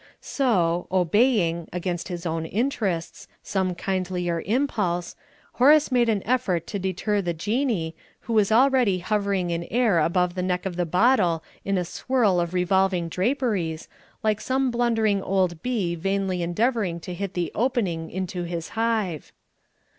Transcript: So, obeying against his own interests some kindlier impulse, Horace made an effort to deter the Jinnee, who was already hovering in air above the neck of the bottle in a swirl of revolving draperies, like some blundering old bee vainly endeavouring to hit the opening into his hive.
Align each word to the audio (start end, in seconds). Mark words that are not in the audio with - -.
So, 0.19 0.87
obeying 0.91 1.67
against 1.71 2.07
his 2.07 2.25
own 2.25 2.47
interests 2.47 3.27
some 3.43 3.75
kindlier 3.75 4.41
impulse, 4.47 5.15
Horace 5.53 5.91
made 5.91 6.09
an 6.09 6.25
effort 6.25 6.65
to 6.65 6.79
deter 6.79 7.21
the 7.21 7.35
Jinnee, 7.35 7.93
who 8.21 8.33
was 8.33 8.51
already 8.51 8.97
hovering 8.97 9.51
in 9.51 9.65
air 9.65 9.99
above 9.99 10.33
the 10.33 10.41
neck 10.41 10.65
of 10.65 10.75
the 10.75 10.87
bottle 10.87 11.43
in 11.63 11.77
a 11.77 11.85
swirl 11.85 12.39
of 12.39 12.55
revolving 12.55 13.09
draperies, 13.09 13.87
like 14.23 14.41
some 14.41 14.71
blundering 14.71 15.21
old 15.21 15.61
bee 15.61 15.93
vainly 15.93 16.41
endeavouring 16.41 16.99
to 17.01 17.13
hit 17.13 17.35
the 17.35 17.51
opening 17.53 18.09
into 18.09 18.41
his 18.41 18.69
hive. 18.69 19.31